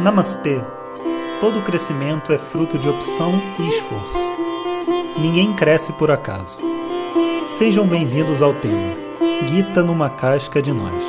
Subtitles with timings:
[0.00, 0.64] Namastê!
[1.42, 4.18] Todo crescimento é fruto de opção e esforço.
[5.20, 6.56] Ninguém cresce por acaso.
[7.44, 8.96] Sejam bem-vindos ao tema
[9.46, 11.04] Gita numa casca de nós.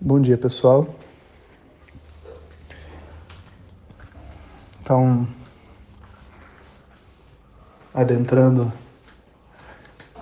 [0.00, 0.94] Bom dia, pessoal.
[4.80, 5.26] Então,
[7.92, 8.72] adentrando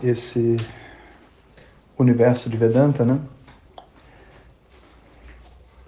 [0.02, 0.56] esse
[1.98, 3.18] universo de Vedanta, né?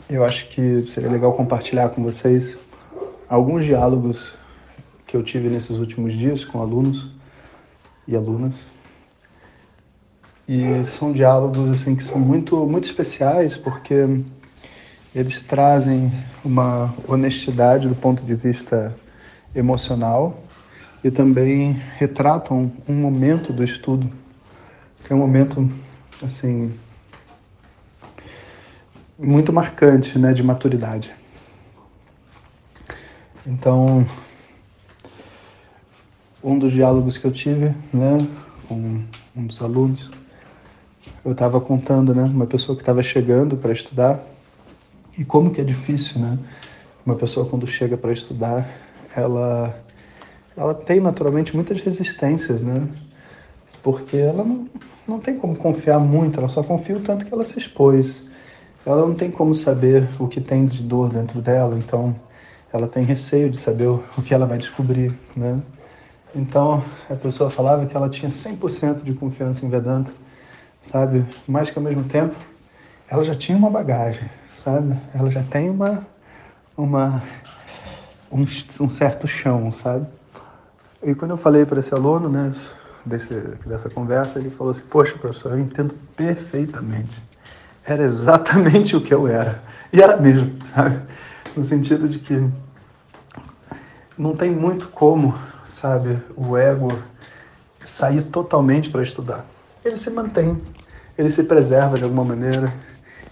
[0.09, 2.57] Eu acho que seria legal compartilhar com vocês
[3.29, 4.33] alguns diálogos
[5.07, 7.11] que eu tive nesses últimos dias com alunos
[8.07, 8.67] e alunas.
[10.49, 14.23] E são diálogos assim que são muito muito especiais porque
[15.15, 16.11] eles trazem
[16.43, 18.97] uma honestidade do ponto de vista
[19.55, 20.43] emocional
[21.03, 24.11] e também retratam um momento do estudo,
[25.05, 25.71] que é um momento
[26.23, 26.73] assim
[29.19, 31.13] muito marcante, né, de maturidade.
[33.47, 34.07] Então,
[36.43, 38.19] um dos diálogos que eu tive, né,
[38.69, 39.03] com
[39.37, 40.11] um dos alunos,
[41.25, 44.21] eu estava contando, né, uma pessoa que estava chegando para estudar
[45.17, 46.39] e como que é difícil, né,
[47.05, 48.69] uma pessoa quando chega para estudar,
[49.17, 49.75] ela
[50.59, 52.89] ela tem naturalmente muitas resistências, né?
[53.81, 54.67] Porque ela não,
[55.07, 58.25] não tem como confiar muito, ela só confia o tanto que ela se expôs.
[58.85, 62.15] Ela não tem como saber o que tem de dor dentro dela, então
[62.73, 65.63] ela tem receio de saber o, que ela vai descobrir, né?
[66.35, 70.11] Então a pessoa falava que ela tinha 100% de confiança em Vedanta,
[70.83, 71.25] sabe?
[71.47, 72.35] Mas que ao mesmo tempo
[73.09, 74.29] ela já tinha uma bagagem,
[74.63, 74.97] sabe?
[75.15, 76.05] Ela já tem uma,
[76.77, 77.23] uma
[78.31, 80.07] um, um certo chão, sabe?
[81.03, 82.53] E quando eu falei para esse aluno, né,
[83.05, 87.23] desse, dessa conversa, ele falou assim: Poxa, professor, eu entendo perfeitamente.
[87.85, 89.63] Era exatamente o que eu era.
[89.93, 91.01] E era mesmo, sabe?
[91.57, 92.49] No sentido de que
[94.17, 96.89] não tem muito como, sabe, o ego
[97.85, 99.47] sair totalmente para estudar.
[99.85, 100.61] Ele se mantém,
[101.17, 102.73] ele se preserva de alguma maneira,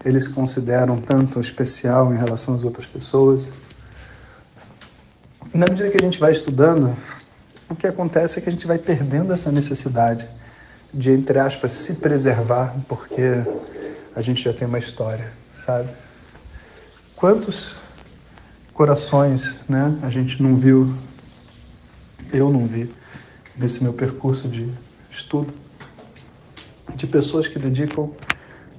[0.04, 3.52] ele se considera um tanto especial em relação às outras pessoas.
[5.52, 6.96] E na medida que a gente vai estudando,
[7.68, 10.26] o que acontece é que a gente vai perdendo essa necessidade
[10.92, 13.42] de, entre aspas, se preservar, porque
[14.14, 15.90] a gente já tem uma história, sabe?
[17.16, 17.74] Quantos
[18.72, 20.94] corações, né, a gente não viu,
[22.32, 22.92] eu não vi,
[23.56, 24.72] nesse meu percurso de
[25.10, 25.52] estudo,
[26.94, 28.12] de pessoas que dedicam,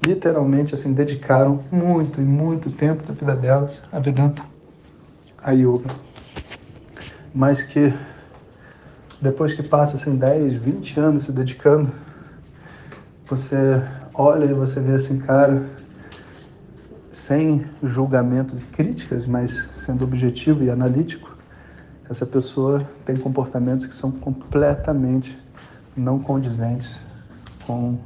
[0.06, 4.42] literalmente, assim, dedicaram muito e muito tempo da vida delas a Vedanta,
[5.44, 5.90] a Yoga,
[7.34, 7.94] mas que
[9.22, 11.92] depois que passa assim 10, 20 anos se dedicando,
[13.26, 13.82] você
[14.14, 15.66] olha e você vê assim, cara,
[17.12, 21.36] sem julgamentos e críticas, mas sendo objetivo e analítico,
[22.10, 25.38] essa pessoa tem comportamentos que são completamente
[25.96, 27.02] não condizentes
[27.66, 27.98] com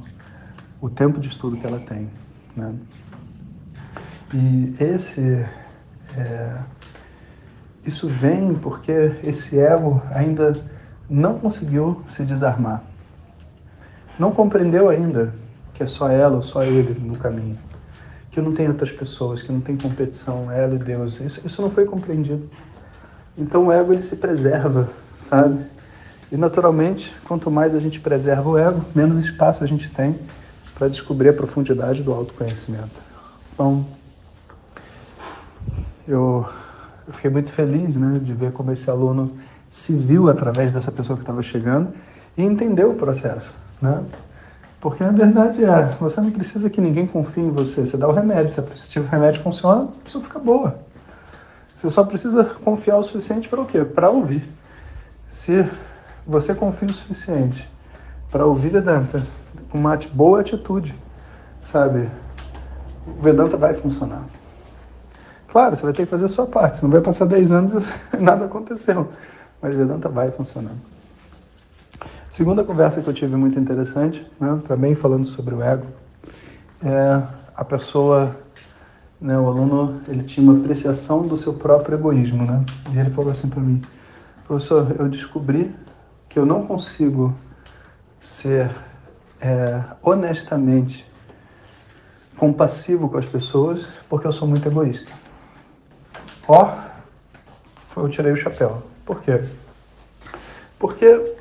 [0.80, 2.08] o tempo de estudo que ela tem.
[2.56, 2.74] Né?
[4.34, 5.46] E esse,
[6.16, 6.58] é,
[7.84, 10.58] isso vem porque esse ego ainda
[11.12, 12.82] não conseguiu se desarmar.
[14.18, 15.34] Não compreendeu ainda
[15.74, 17.58] que é só ela ou só ele no caminho.
[18.30, 21.20] Que não tem outras pessoas, que não tem competição, ela e Deus.
[21.20, 22.48] Isso, isso não foi compreendido.
[23.36, 25.64] Então o ego ele se preserva, sabe?
[26.30, 30.18] E naturalmente, quanto mais a gente preserva o ego, menos espaço a gente tem
[30.74, 33.00] para descobrir a profundidade do autoconhecimento.
[33.52, 33.84] Então,
[36.08, 36.48] eu,
[37.06, 39.30] eu fiquei muito feliz né, de ver como esse aluno
[39.72, 41.94] se viu através dessa pessoa que estava chegando
[42.36, 44.04] e entendeu o processo, né?
[44.78, 47.86] Porque a verdade é, você não precisa que ninguém confie em você.
[47.86, 50.76] Você dá o remédio, se o remédio funciona, a pessoa fica boa.
[51.74, 53.82] Você só precisa confiar o suficiente para o quê?
[53.82, 54.46] Para ouvir.
[55.30, 55.66] Se
[56.26, 57.66] você confia o suficiente
[58.30, 59.26] para ouvir Vedanta,
[59.72, 60.94] uma boa atitude,
[61.62, 62.10] sabe?
[63.06, 64.24] O Vedanta vai funcionar.
[65.48, 67.72] Claro, você vai ter que fazer a sua parte, você não vai passar 10 anos
[68.12, 69.08] e nada aconteceu
[69.62, 70.80] mas Vedanta vai funcionando.
[72.28, 75.86] Segunda conversa que eu tive muito interessante, né, também falando sobre o ego,
[76.82, 77.22] é
[77.54, 78.34] a pessoa,
[79.20, 82.64] né, o aluno, ele tinha uma apreciação do seu próprio egoísmo, né?
[82.92, 83.82] E ele falou assim para mim,
[84.46, 85.72] professor, eu descobri
[86.28, 87.34] que eu não consigo
[88.20, 88.70] ser
[89.40, 91.06] é, honestamente
[92.36, 95.12] compassivo com as pessoas porque eu sou muito egoísta.
[96.48, 96.74] Ó,
[97.96, 98.91] eu tirei o chapéu.
[99.04, 99.42] Por quê?
[100.78, 101.34] Porque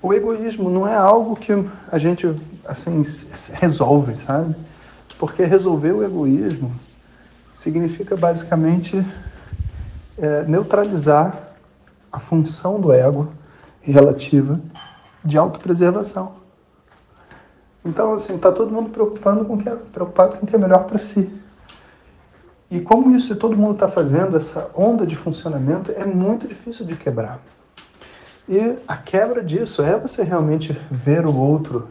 [0.00, 1.52] o egoísmo não é algo que
[1.90, 2.26] a gente
[2.64, 3.02] assim
[3.52, 4.54] resolve, sabe?
[5.18, 6.72] Porque resolver o egoísmo
[7.52, 9.04] significa basicamente
[10.16, 11.36] é, neutralizar
[12.12, 13.32] a função do ego
[13.80, 14.60] relativa
[15.24, 16.36] de autopreservação.
[17.84, 20.84] Então, assim, está todo mundo preocupando com que é, preocupado com o que é melhor
[20.84, 21.30] para si.
[22.70, 26.96] E como isso todo mundo está fazendo, essa onda de funcionamento é muito difícil de
[26.96, 27.40] quebrar.
[28.46, 31.88] E a quebra disso é você realmente ver o outro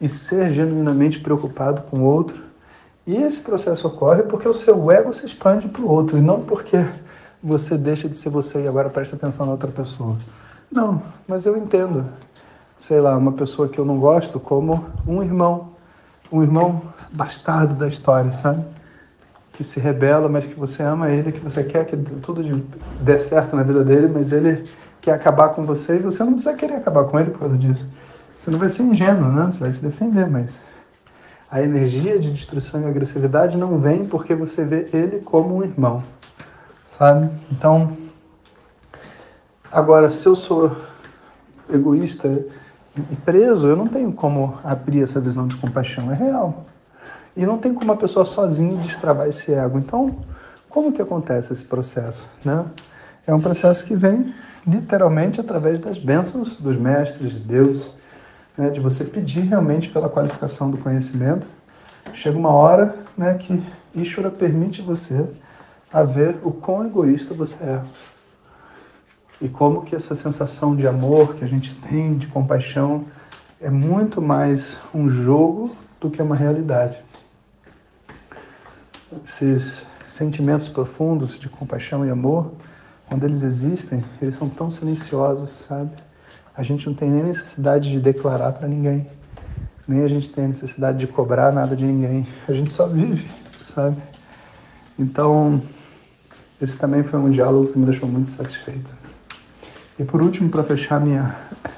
[0.00, 2.40] e ser genuinamente preocupado com o outro.
[3.06, 6.42] E esse processo ocorre porque o seu ego se expande para o outro e não
[6.42, 6.84] porque
[7.42, 10.16] você deixa de ser você e agora presta atenção na outra pessoa.
[10.70, 12.04] Não, mas eu entendo,
[12.76, 15.70] sei lá, uma pessoa que eu não gosto como um irmão,
[16.30, 18.62] um irmão bastardo da história, sabe?
[19.58, 22.44] Que se rebela, mas que você ama ele, que você quer que tudo
[23.00, 24.64] dê certo na vida dele, mas ele
[25.00, 27.84] quer acabar com você e você não precisa querer acabar com ele por causa disso.
[28.38, 29.46] Você não vai ser ingênuo, né?
[29.46, 30.60] Você vai se defender, mas
[31.50, 36.04] a energia de destruição e agressividade não vem porque você vê ele como um irmão,
[36.96, 37.28] sabe?
[37.50, 37.96] Então,
[39.72, 40.76] agora, se eu sou
[41.68, 42.46] egoísta
[42.96, 46.64] e preso, eu não tenho como abrir essa visão de compaixão, é real.
[47.38, 49.78] E não tem como a pessoa sozinha destravar esse ego.
[49.78, 50.16] Então,
[50.68, 52.64] como que acontece esse processo, né?
[53.24, 54.34] É um processo que vem
[54.66, 57.92] literalmente através das bênçãos dos mestres de Deus,
[58.56, 61.46] né, de você pedir realmente pela qualificação do conhecimento.
[62.12, 63.62] Chega uma hora né, que
[63.94, 65.24] Ishvara permite você
[65.92, 67.80] a ver o quão egoísta você é.
[69.40, 73.04] E como que essa sensação de amor que a gente tem, de compaixão,
[73.60, 77.07] é muito mais um jogo do que uma realidade.
[79.24, 82.52] Esses sentimentos profundos de compaixão e amor,
[83.08, 85.90] quando eles existem, eles são tão silenciosos, sabe?
[86.54, 89.06] A gente não tem nem necessidade de declarar para ninguém,
[89.86, 92.26] nem a gente tem necessidade de cobrar nada de ninguém.
[92.46, 93.30] A gente só vive,
[93.62, 93.96] sabe?
[94.98, 95.62] Então,
[96.60, 98.92] esse também foi um diálogo que me deixou muito satisfeito.
[99.98, 101.34] E por último, para fechar a minha,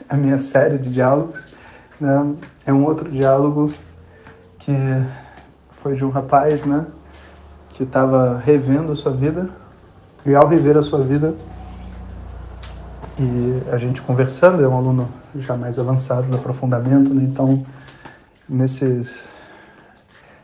[0.08, 1.46] a minha série de diálogos,
[2.00, 2.34] né,
[2.66, 3.72] é um outro diálogo
[4.58, 4.72] que
[5.82, 6.86] foi de um rapaz, né,
[7.80, 9.48] que estava revendo a sua vida,
[10.26, 11.34] e ao rever a sua vida,
[13.18, 17.22] e a gente conversando, é um aluno já mais avançado do aprofundamento, né?
[17.22, 17.64] então
[18.46, 19.32] nesses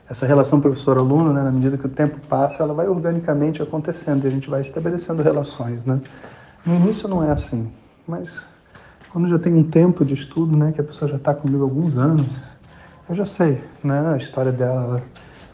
[0.09, 4.29] essa relação professor-aluno, né, na medida que o tempo passa, ela vai organicamente acontecendo e
[4.29, 6.01] a gente vai estabelecendo relações, né?
[6.65, 7.71] No início não é assim,
[8.09, 8.47] mas
[9.13, 11.67] quando já tem um tempo de estudo, né, que a pessoa já está comigo há
[11.67, 12.25] alguns anos,
[13.07, 15.03] eu já sei, né, a história dela,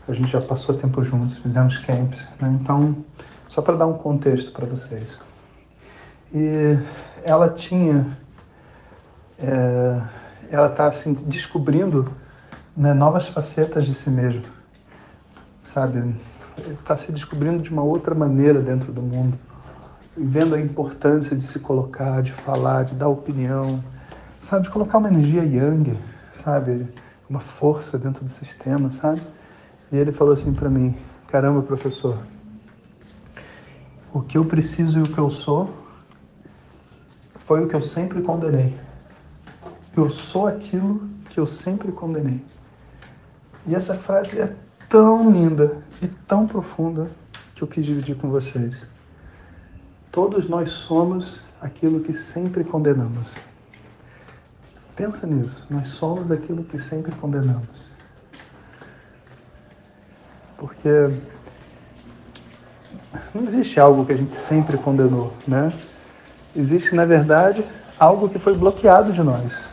[0.08, 2.56] a gente já passou tempo juntos, fizemos camps, né?
[2.60, 2.96] Então,
[3.48, 5.20] só para dar um contexto para vocês.
[6.34, 6.78] E
[7.22, 8.16] ela tinha,
[9.38, 10.02] é,
[10.50, 12.10] ela está assim, descobrindo
[12.76, 14.42] né, novas facetas de si mesma,
[15.62, 16.14] sabe?
[16.80, 19.38] Está se descobrindo de uma outra maneira dentro do mundo,
[20.16, 23.82] vendo a importância de se colocar, de falar, de dar opinião,
[24.40, 24.64] sabe?
[24.64, 25.96] De colocar uma energia yang,
[26.32, 26.88] sabe?
[27.28, 29.20] Uma força dentro do sistema, sabe?
[29.92, 30.96] E ele falou assim para mim:
[31.28, 32.18] caramba, professor,
[34.12, 35.70] o que eu preciso e o que eu sou
[37.36, 38.74] foi o que eu sempre condenei.
[39.94, 42.42] Eu sou aquilo que eu sempre condenei.
[43.66, 44.56] E essa frase é
[44.88, 47.10] tão linda e tão profunda
[47.54, 48.86] que eu quis dividir com vocês.
[50.10, 53.28] Todos nós somos aquilo que sempre condenamos.
[54.96, 55.66] Pensa nisso.
[55.70, 57.91] Nós somos aquilo que sempre condenamos.
[60.62, 61.10] Porque
[63.34, 65.72] não existe algo que a gente sempre condenou, né?
[66.54, 67.64] Existe, na verdade,
[67.98, 69.70] algo que foi bloqueado de nós.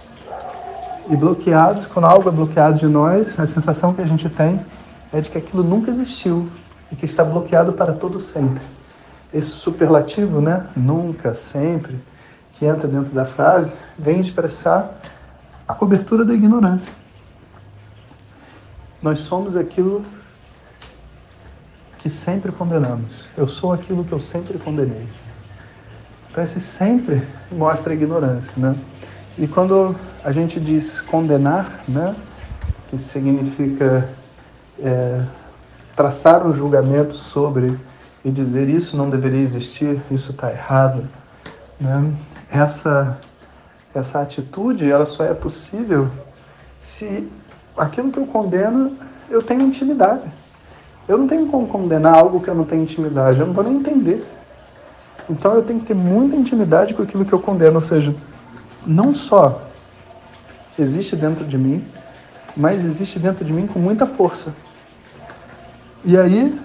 [1.08, 4.60] E bloqueados, quando algo é bloqueado de nós, a sensação que a gente tem
[5.14, 6.50] é de que aquilo nunca existiu
[6.92, 8.64] e que está bloqueado para todo sempre.
[9.32, 12.00] Esse superlativo, né, nunca, sempre,
[12.54, 15.00] que entra dentro da frase, vem expressar
[15.68, 16.92] a cobertura da ignorância.
[19.04, 20.04] Nós somos aquilo
[22.00, 23.26] que sempre condenamos.
[23.38, 25.08] Eu sou aquilo que eu sempre condenei.
[26.32, 28.76] Então esse sempre mostra ignorância, né?
[29.38, 32.16] E quando a gente diz condenar, né,
[32.90, 34.10] que significa
[34.80, 35.24] é,
[35.96, 37.78] traçar um julgamento sobre
[38.24, 41.08] e dizer isso não deveria existir, isso está errado,
[41.80, 42.14] né?
[42.50, 43.18] Essa
[43.94, 46.10] essa atitude ela só é possível
[46.80, 47.28] se
[47.76, 48.96] aquilo que eu condeno
[49.30, 50.24] eu tenho intimidade.
[51.10, 53.78] Eu não tenho como condenar algo que eu não tenho intimidade, eu não vou nem
[53.78, 54.24] entender.
[55.28, 58.14] Então eu tenho que ter muita intimidade com aquilo que eu condeno, ou seja,
[58.86, 59.60] não só
[60.78, 61.84] existe dentro de mim,
[62.56, 64.54] mas existe dentro de mim com muita força.
[66.06, 66.56] E aí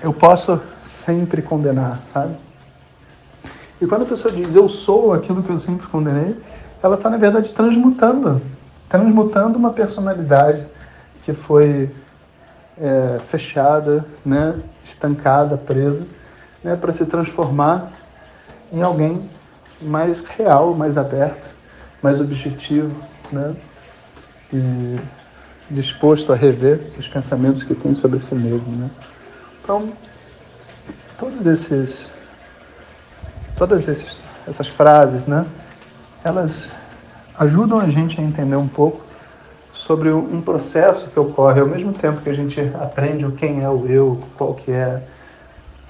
[0.00, 2.36] eu posso sempre condenar, sabe?
[3.80, 6.36] E quando a pessoa diz eu sou aquilo que eu sempre condenei,
[6.80, 8.40] ela está na verdade transmutando,
[8.88, 10.64] transmutando uma personalidade
[11.24, 11.90] que foi
[12.80, 14.54] é, fechada, né,
[14.84, 16.06] estancada, presa,
[16.62, 17.92] né, para se transformar
[18.72, 19.28] em alguém
[19.80, 21.50] mais real, mais aberto,
[22.02, 22.94] mais objetivo,
[23.32, 23.54] né,
[24.52, 24.96] e
[25.70, 28.90] disposto a rever os pensamentos que tem sobre si mesmo, né.
[29.62, 29.92] Então,
[31.18, 32.10] todos esses,
[33.56, 34.16] todas esses,
[34.46, 35.44] essas frases, né,
[36.24, 36.70] elas
[37.38, 39.07] ajudam a gente a entender um pouco
[39.88, 43.70] sobre um processo que ocorre ao mesmo tempo que a gente aprende o quem é
[43.70, 45.02] o eu, qual que é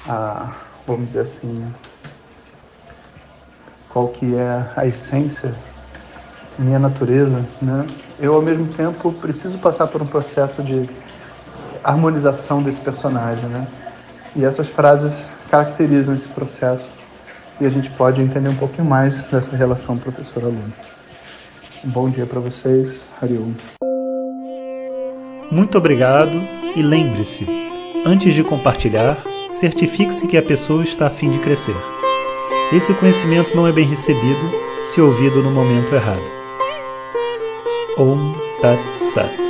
[0.08, 0.52] a,
[0.86, 1.66] vamos dizer assim,
[3.88, 5.52] qual que é a essência,
[6.56, 7.84] minha natureza, né?
[8.20, 10.88] Eu ao mesmo tempo preciso passar por um processo de
[11.82, 13.66] harmonização desse personagem, né?
[14.36, 16.92] E essas frases caracterizam esse processo
[17.60, 20.72] e a gente pode entender um pouquinho mais dessa relação professor-aluno.
[21.84, 23.54] Um bom dia para vocês, Harium.
[25.50, 27.46] Muito obrigado e lembre-se,
[28.04, 31.76] antes de compartilhar, certifique-se que a pessoa está a fim de crescer.
[32.70, 34.52] Esse conhecimento não é bem recebido
[34.82, 36.30] se ouvido no momento errado.
[37.96, 39.47] Om Tat Sat.